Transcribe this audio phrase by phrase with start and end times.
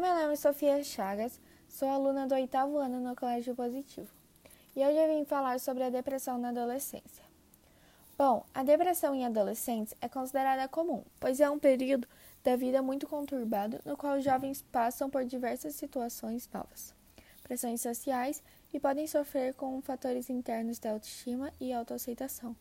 [0.00, 4.08] Oi, meu nome é Sofia Chagas, sou aluna do oitavo ano no Colégio Positivo
[4.74, 7.22] e hoje eu vim falar sobre a depressão na adolescência.
[8.16, 12.08] Bom, a depressão em adolescentes é considerada comum, pois é um período
[12.42, 16.94] da vida muito conturbado no qual os jovens passam por diversas situações novas,
[17.42, 18.42] pressões sociais
[18.72, 22.56] e podem sofrer com fatores internos de autoestima e autoaceitação,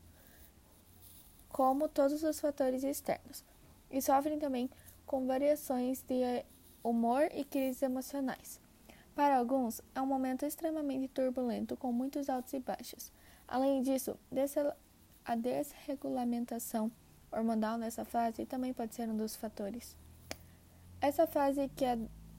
[1.48, 3.46] como todos os fatores externos,
[3.90, 4.70] e sofrem também
[5.06, 6.44] com variações de
[6.84, 8.60] humor e crises emocionais.
[9.16, 13.12] Para alguns, é um momento extremamente turbulento, com muitos altos e baixos.
[13.48, 14.18] Além disso,
[15.26, 16.92] a desregulamentação
[17.32, 19.96] hormonal nessa fase também pode ser um dos fatores.
[21.02, 21.98] Essa fase, que é,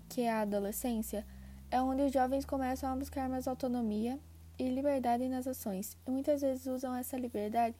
[0.09, 1.27] que é a adolescência,
[1.71, 4.19] é onde os jovens começam a buscar mais autonomia
[4.59, 7.77] e liberdade nas ações, e muitas vezes usam essa liberdade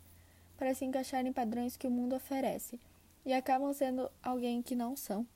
[0.57, 2.79] para se encaixar em padrões que o mundo oferece,
[3.25, 5.27] e acabam sendo alguém que não são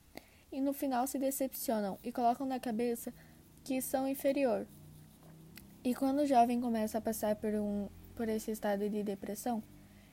[0.55, 3.13] e no final se decepcionam e colocam na cabeça
[3.61, 4.65] que são inferior.
[5.83, 9.61] E quando o jovem começa a passar por, um, por esse estado de depressão,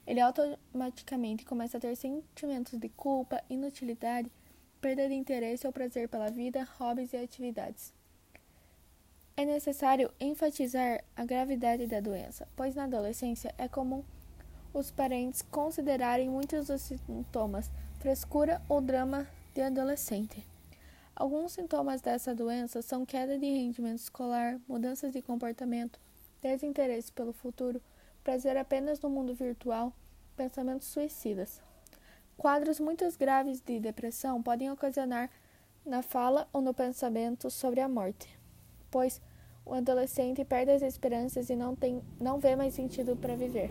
[0.05, 4.33] ele automaticamente começa a ter sentimentos de culpa, inutilidade,
[4.81, 7.95] perda de interesse ou prazer pela vida, hobbies e atividades.
[9.37, 14.03] É necessário enfatizar a gravidade da doença, pois na adolescência é comum
[14.75, 20.47] os parentes considerarem muitos dos sintomas frescura ou drama de adolescente.
[21.15, 26.01] Alguns sintomas dessa doença são queda de rendimento escolar, mudanças de comportamento,
[26.41, 27.81] desinteresse pelo futuro,
[28.25, 29.93] prazer apenas no mundo virtual,
[30.37, 31.61] pensamentos suicidas.
[32.37, 35.31] Quadros muito graves de depressão podem ocasionar
[35.85, 38.39] na fala ou no pensamento sobre a morte,
[38.91, 39.21] pois
[39.65, 43.71] o adolescente perde as esperanças e não, tem, não vê mais sentido para viver.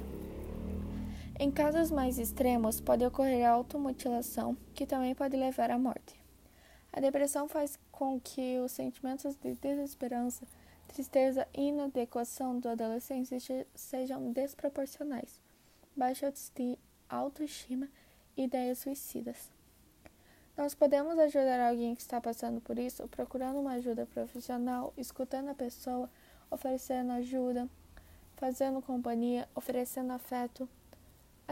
[1.44, 6.24] Em casos mais extremos, pode ocorrer a automutilação, que também pode levar à morte.
[6.94, 10.46] A depressão faz com que os sentimentos de desesperança,
[10.88, 13.36] tristeza e inadequação do adolescente
[13.74, 15.42] sejam desproporcionais,
[15.96, 16.32] baixa
[17.10, 17.90] autoestima
[18.38, 19.50] e ideias suicidas.
[20.56, 25.56] Nós podemos ajudar alguém que está passando por isso procurando uma ajuda profissional, escutando a
[25.56, 26.08] pessoa,
[26.52, 27.68] oferecendo ajuda,
[28.36, 30.70] fazendo companhia, oferecendo afeto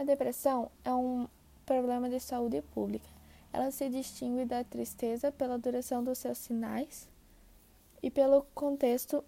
[0.00, 1.28] a depressão é um
[1.66, 3.06] problema de saúde pública.
[3.52, 7.06] Ela se distingue da tristeza pela duração dos seus sinais
[8.02, 9.22] e pelo contexto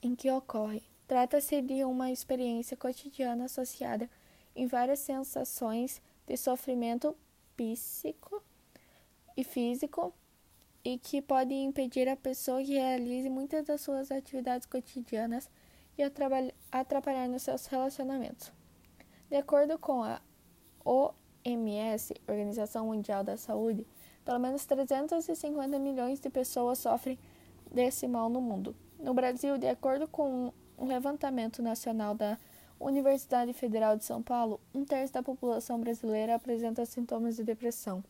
[0.00, 0.84] em que ocorre.
[1.08, 4.08] Trata-se de uma experiência cotidiana associada
[4.54, 7.16] em várias sensações de sofrimento
[7.56, 8.40] psíquico
[9.36, 10.14] e físico
[10.84, 15.50] e que pode impedir a pessoa que realize muitas das suas atividades cotidianas
[15.98, 16.04] e
[16.70, 18.61] atrapalhar nos seus relacionamentos.
[19.32, 20.20] De acordo com a
[20.84, 23.86] OMS, Organização Mundial da Saúde,
[24.26, 27.18] pelo menos 350 milhões de pessoas sofrem
[27.70, 28.76] desse mal no mundo.
[28.98, 32.36] No Brasil, de acordo com um levantamento nacional da
[32.78, 38.04] Universidade Federal de São Paulo, um terço da população brasileira apresenta sintomas de depressão.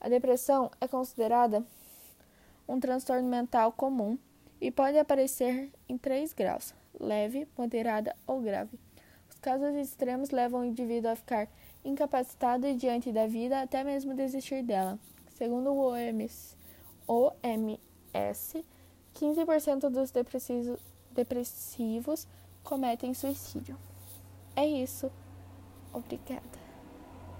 [0.00, 1.64] A depressão é considerada
[2.66, 4.18] um transtorno mental comum
[4.60, 8.76] e pode aparecer em três graus: leve, moderada ou grave.
[9.46, 11.48] Casos extremos levam o indivíduo a ficar
[11.84, 14.98] incapacitado diante da vida, até mesmo desistir dela.
[15.36, 16.56] Segundo o OMS,
[17.06, 18.64] OMS
[19.14, 20.12] 15% dos
[21.12, 22.26] depressivos,
[22.64, 23.78] cometem suicídio.
[24.56, 25.12] É isso.
[25.92, 26.55] Obrigada.